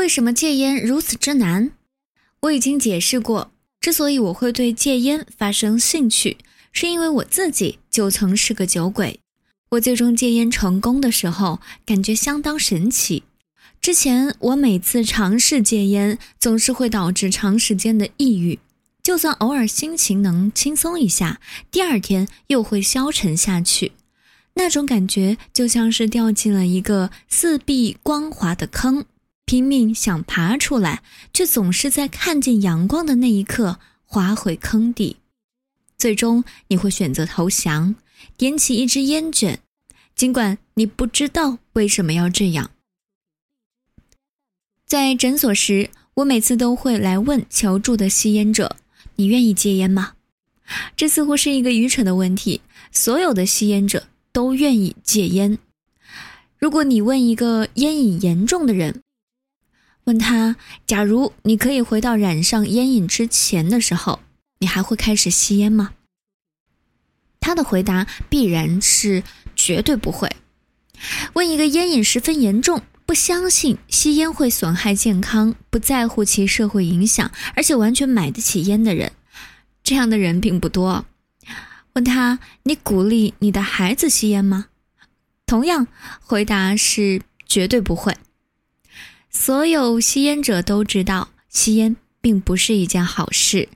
[0.00, 1.72] 为什么戒烟如此之难？
[2.40, 3.52] 我已经解释过，
[3.82, 6.38] 之所以我会对戒烟发生兴趣，
[6.72, 9.20] 是因为我自己就曾是个酒鬼。
[9.72, 13.24] 我最终戒烟成功的时候，感觉相当神奇。
[13.78, 18.58] 之前我每次尝试戒烟，总是会导致长时间的抑郁，
[19.02, 23.92] 就算偶尔心情能轻松一下，第二天又会消沉下去。
[24.54, 29.04] 那种感觉就像是掉进了一个四壁光滑的坑。
[29.50, 35.16] 拼命想爬出来，却总是在看见阳光的那一刻滑回坑底。
[35.98, 37.96] 最终，你会选择投降，
[38.36, 39.58] 点起一支烟卷，
[40.14, 42.70] 尽管你不知道为什么要这样。
[44.86, 48.76] 在诊所时，我每次都会来问求助的吸烟者
[49.16, 50.12] ：“你愿意戒烟吗？”
[50.94, 52.60] 这似乎是一个愚蠢的问题。
[52.92, 55.58] 所有的吸烟者都愿意戒烟。
[56.56, 59.02] 如果你问一个烟瘾严重的人，
[60.10, 60.56] 问他
[60.88, 64.18] ：“假如你可以回到染上烟瘾之前的时候，
[64.58, 65.92] 你还会开始吸烟吗？”
[67.38, 69.22] 他的回答必然是
[69.54, 70.28] 绝对不会。
[71.34, 79.12] 问一个烟瘾十分严重、不相信吸烟会损害健康、不在乎其社会影响，而且完全买得起烟的人，
[79.84, 81.06] 这样的人并不多。
[81.92, 84.66] 问他：“你鼓励你的孩子吸烟吗？”
[85.46, 85.86] 同样，
[86.20, 88.16] 回答是绝对不会。
[89.30, 93.68] 所有吸烟者都知道，吸烟并不是一件好事。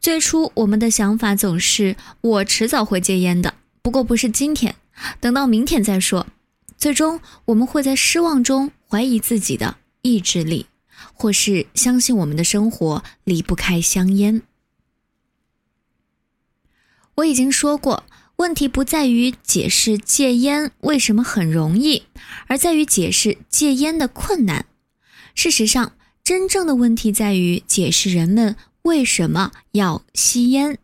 [0.00, 4.74] 最初，我们的想法总是“我迟早会戒烟的”，不过不是今天，
[5.20, 6.26] 等到明天再说。
[6.78, 10.66] 最终，我们会在失望中怀疑自己的意志力，
[11.12, 14.42] 或是相信我们的生活离不开香烟。
[17.16, 18.04] 我已经说过，
[18.36, 22.04] 问题不在于解释戒烟为什么很容易，
[22.46, 24.64] 而在于解释戒烟的困难。
[25.34, 30.78] 事实上，真正的问题在于解释人们为什么要吸烟。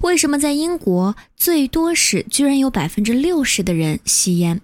[0.00, 4.60] 为什么在英国最多时居然有百分之六十的人吸烟？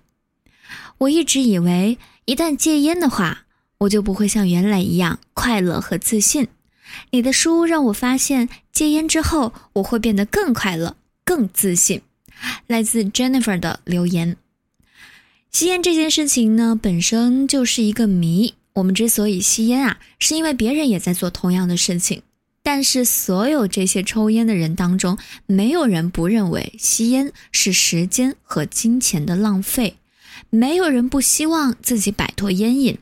[0.98, 3.44] 我一直以为，一旦戒烟的话，
[3.78, 6.48] 我就不会像原来一样快乐和自信。
[7.10, 12.00] 你的书让我发现，戒烟之后我会变得更快乐、更自信。
[12.66, 14.36] 来自 Jennifer 的留言。
[15.50, 18.54] 吸烟这件事情呢，本身就是一个谜。
[18.78, 22.22] 我们之所以吸烟啊，是因为别人也在做同样的事情。
[22.62, 29.96] 但是，所有这些抽烟的人当中，没有人不认为吸烟是时间和金钱的浪费，
[30.50, 32.98] 没有人不希望自己摆脱烟瘾。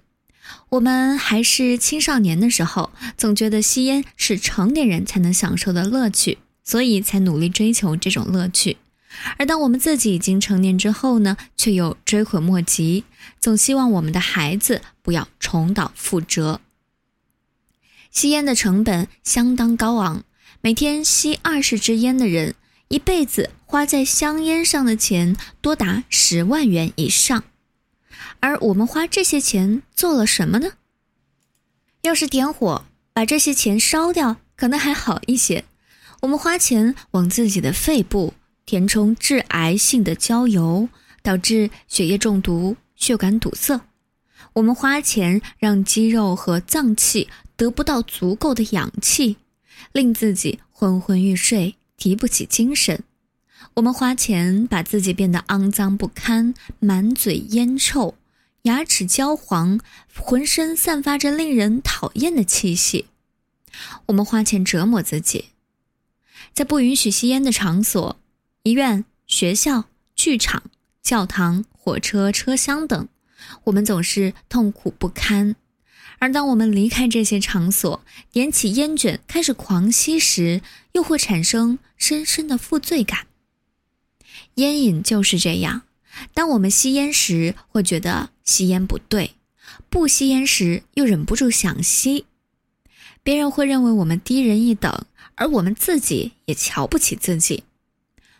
[0.70, 8.78] 我们还是青少年的时候，总觉得吸烟是成年人才能享受的乐趣，所以才努力追求这种乐趣。
[9.38, 13.04] 而当我们自己已经成年之后呢，却又追悔莫及，
[13.40, 16.60] 总希望我们的孩子不要重蹈覆辙。
[18.10, 20.24] 吸烟的成本相当高昂，
[20.60, 22.54] 每天吸二十支烟的人，
[22.88, 27.44] 一辈子花在香烟上的钱多达十万元以上。
[28.40, 30.72] 而我们花这些钱做了什么呢？
[32.02, 35.64] 要是点火把这些钱烧掉，可能还好一些。
[36.20, 38.34] 我们花钱往自己的肺部。
[38.66, 40.88] 填充致癌性的焦油，
[41.22, 43.80] 导致血液中毒、血管堵塞。
[44.54, 49.36] 我们花钱让肌肉和脏器得不到足够的氧气，
[49.92, 53.04] 令自己昏昏欲睡，提不起精神。
[53.74, 58.16] 我们花钱把自己变得肮脏不堪，满嘴烟臭，
[58.62, 59.78] 牙齿焦黄，
[60.14, 63.06] 浑身散发着令人讨厌的气息。
[64.06, 65.46] 我们花钱折磨自己，
[66.52, 68.18] 在不允许吸烟的场所。
[68.66, 69.84] 医院、学校、
[70.16, 70.64] 剧场、
[71.00, 73.08] 教堂、火车车厢等，
[73.62, 75.54] 我们总是痛苦不堪。
[76.18, 80.62] 而当我们离开这些场所，点起烟卷开始狂吸时，
[80.94, 83.28] 又会产生深深的负罪感。
[84.56, 85.82] 烟瘾就是这样：
[86.34, 89.36] 当我们吸烟时，会觉得吸烟不对；
[89.88, 92.24] 不吸烟时，又忍不住想吸。
[93.22, 97.62] 别人会认为我们低人一等，而我们自己也瞧不起自己。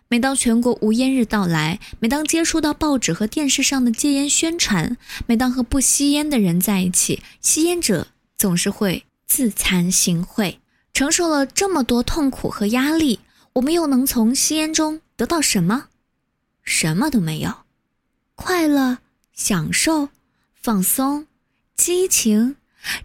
[0.09, 8.07] 每当全国无烟日到来，每当接触到报纸和电视上的戒烟宣传，每当和不吸烟的人在一起，吸烟者
[8.39, 10.59] 总是会自惭形秽。
[10.95, 13.21] 承受了这么多痛苦和压力，
[13.55, 15.89] 我们又能从吸烟中得到什么？
[16.63, 17.53] 什么都没有。
[18.35, 18.99] 快乐、
[19.35, 20.09] 享受、
[20.55, 21.27] 放松、
[21.77, 22.57] 激情，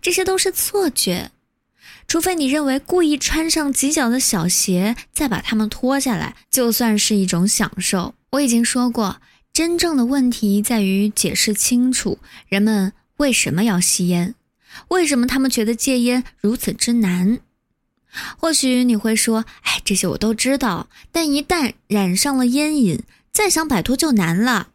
[0.01, 1.31] 这些都是错觉。
[2.12, 8.16] 除非你认为故意穿上挤脚的小鞋，再把它们脱下来，就算是一种享受。
[8.31, 9.22] 我已经说过，
[9.54, 12.19] 真正的问题在于解释清楚
[12.50, 14.36] 人们为什么要吸烟。
[14.90, 17.40] 为什么他们觉得戒烟如此之难？
[18.38, 24.72] 或许你会说：“哎，这些我都知道，但一旦染上了烟瘾，再想摆脱就难了。”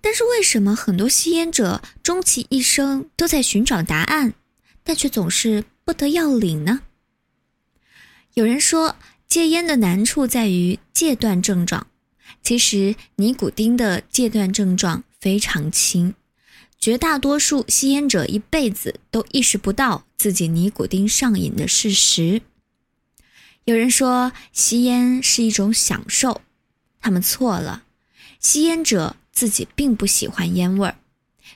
[0.00, 4.32] 但是为什么很多吸烟者终其一生都在寻找答案，
[4.82, 6.80] 但却总是不得要领呢？
[8.34, 8.96] 有人说，
[9.28, 11.86] 戒烟的难处在于戒断症状。
[12.42, 16.14] 其实，尼古丁的戒断症状非常轻，
[16.78, 22.42] 绝大多数吸烟者一辈子都意识不到自己尼古丁上瘾的事实。
[23.64, 26.40] 有人说，吸烟是一种享受，
[27.00, 27.84] 他们错了。
[28.40, 30.96] 吸烟者自己并不喜欢烟味儿。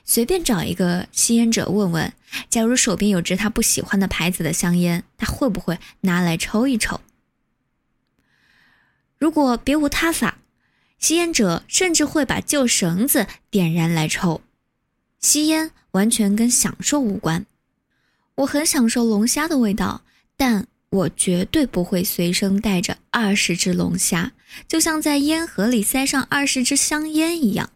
[0.07, 2.11] 随便找一个吸烟者问问，
[2.49, 7.01] 假如手边有支他不喜欢的牌子的香烟，他会不会拿来抽一抽？
[9.19, 10.39] 如果别无他法。
[10.99, 14.41] 吸烟者甚至会把旧绳子点燃来抽。
[15.19, 17.45] 吸烟完全跟享受无关。
[18.33, 20.01] 我很享受龙虾的味道，
[20.35, 24.31] 但我绝对不会随身带着二十只龙虾，
[24.67, 27.69] 就像在烟盒里塞上二十支香烟一样。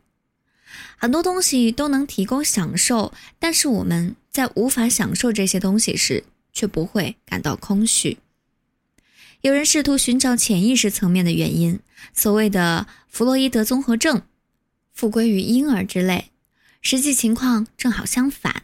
[1.02, 8.20] 很多东西都能提供享受，但是我们在无法享受这些东西时，却不会感到空虚。
[9.42, 11.80] 有人试图寻找潜意识层面的原因，
[12.14, 14.22] 所谓的弗洛伊德综合症、
[14.94, 16.26] 复归于婴儿之类。
[16.84, 18.62] 实际情况正好相反，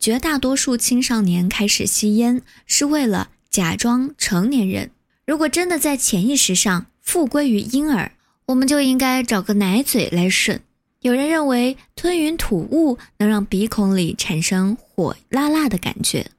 [0.00, 4.90] 绝大多数青少年开始吸烟是为了假装成年人。
[5.26, 8.12] 如果真的在潜意识上复归于婴儿，
[8.46, 10.60] 我们就应该找个奶嘴来吮。
[11.00, 16.32] 有人认为吞云吐雾能让鼻孔里产生火辣辣的感觉，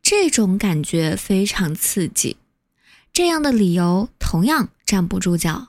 [0.00, 2.36] 这种感觉非常刺激。
[3.12, 5.68] 这样的理由同样站不住脚。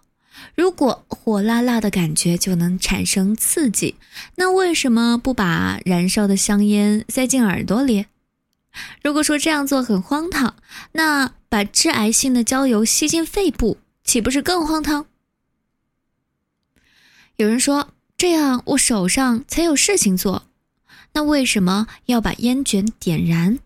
[0.53, 3.95] 如果火辣辣的感觉就能产生刺激，
[4.35, 8.05] 那为什么不把燃烧的香烟塞进耳朵里？
[9.01, 10.55] 如果说这样做很荒唐，
[10.91, 15.07] 那把致癌性的焦油吸进肺部，岂不是更荒唐？
[17.37, 20.47] 有人说这样我手上才有事情做，
[21.13, 23.59] 那为什么要把烟卷点燃？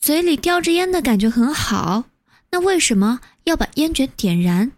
[0.00, 2.06] 嘴里叼着烟的感觉很好，
[2.50, 4.72] 那为什么要把烟卷点燃？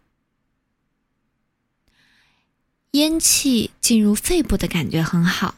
[2.90, 5.56] 烟气进入肺部的感觉很好，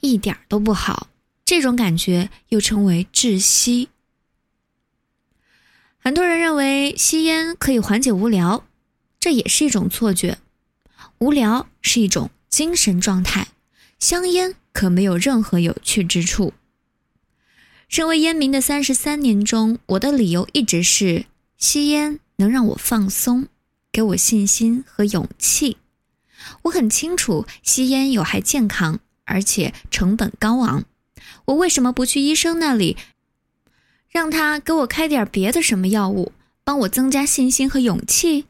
[0.00, 1.08] 一点都不好。
[1.44, 3.90] 这种感觉又称为窒息。
[5.98, 8.64] 很多人认为吸烟可以缓解无聊，
[9.22, 10.38] 这也是一种错觉。
[11.18, 13.46] 无聊是一种精神状态，
[14.00, 16.52] 香烟可没有任何有趣之处。
[17.88, 21.26] 身为烟民的三十三年中，我的理由一直是
[21.56, 23.46] 吸烟能让我放松，
[23.92, 25.76] 给我信心和勇气。
[26.62, 30.84] 我很清楚吸烟有害健康，而且成本高昂。
[31.44, 32.96] 我为什么不去医生那里，
[34.10, 36.32] 让他给我开点别的什么药物，
[36.64, 38.46] 帮我增加信心和勇气？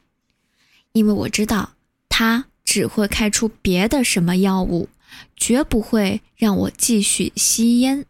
[0.93, 1.73] 因为我知道
[2.09, 4.89] 他只会开出别的什么药物，
[5.37, 8.05] 绝不会让我继续吸烟。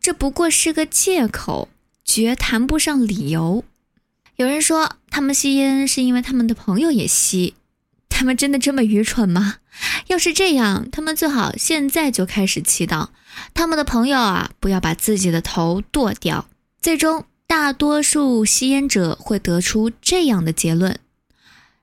[0.00, 1.68] 这不过是个借口，
[2.04, 3.64] 绝谈不上理由。
[4.36, 7.54] 有人说他们吸烟是因为他们的朋友也吸，
[8.08, 9.56] 他们真的这么愚蠢吗？
[10.08, 13.08] 要是这样，他们最好现在就开始祈祷，
[13.54, 16.46] 他们的朋友啊，不要把自己的头剁掉。
[16.82, 20.98] 最终，大多数吸烟者会得出这样的结论：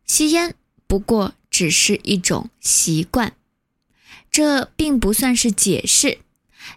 [0.08, 0.56] 吸烟
[0.88, 3.34] 不过只是一种习惯，
[4.32, 6.20] 这并不算是解释，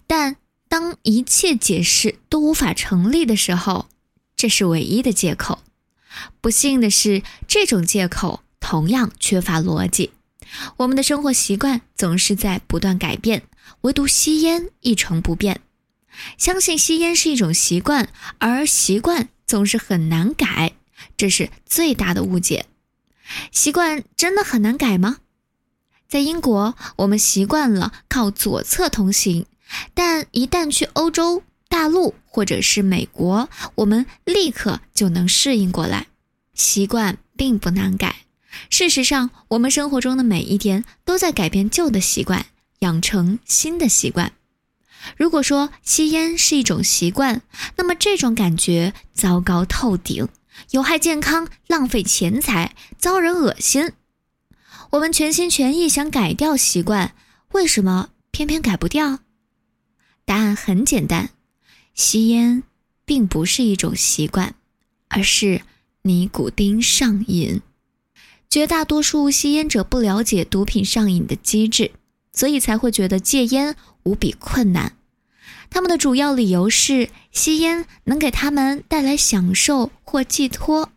[0.07, 0.37] 但。
[0.71, 3.89] 当一切解释都无法成立的时候，
[4.37, 5.65] 这是唯一的借口。
[6.41, 10.13] 不幸的是，这种借口同样缺乏逻辑。
[10.77, 13.43] 我们的生活习惯总是在不断改变，
[13.81, 15.61] 唯独吸烟一成不变。
[16.39, 18.09] 相信吸烟是一种习惯，
[18.39, 20.75] 而习惯总是很难改，
[21.17, 22.67] 这是最大的误解。
[23.53, 25.19] 习惯真的很难改吗？
[26.09, 29.47] 在英国，我们习惯了靠左侧通行。
[29.95, 36.09] 但一旦去欧洲大陆或者是美国，我们立刻就能适应过来。
[36.55, 38.25] 习惯并不难改。
[38.69, 42.47] 事实上，我们生活中的每一天都在改变旧的习惯，
[42.81, 44.33] 养成新的习惯。
[45.17, 47.43] 如果说吸烟是一种习惯，
[47.77, 50.29] 那么这种感觉糟糕透顶，
[50.71, 53.93] 有害健康，浪费钱财，遭人恶心。
[54.91, 57.15] 我们全心全意想改掉习惯，
[57.53, 59.21] 为什么偏偏改不掉？
[60.25, 61.31] 答案很简单，
[61.95, 62.63] 吸烟
[63.05, 64.55] 并不是一种习惯，
[65.09, 65.63] 而是
[66.03, 67.61] 尼古丁上瘾。
[68.49, 71.93] 绝大多数吸烟者不了解毒品上瘾的机制，
[72.33, 74.97] 所以才会觉得戒烟无比困难。
[75.71, 80.91] 他们的主要理由是吸烟能给他们带来享受或寄托，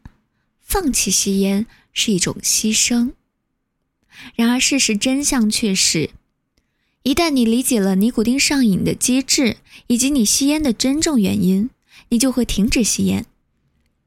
[0.60, 3.12] 放弃吸烟是一种牺牲。
[4.36, 6.10] 然而，事实真相却是，
[7.04, 11.70] 一旦你理解了尼古丁上瘾的机制以及你吸烟的真正原因，
[12.10, 13.26] 你就会停止吸烟，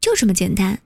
[0.01, 0.81] 就这么简单。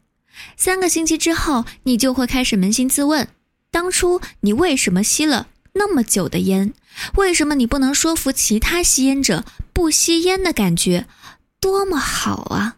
[0.57, 3.29] 三个星期之后，你就会开始扪心自问：
[3.71, 6.73] 当初你为什么吸了那么久的烟？
[7.17, 9.45] 为什么你不能说服其他吸烟者
[9.81, 11.07] 不吸烟的感觉
[11.59, 12.77] 多么好啊？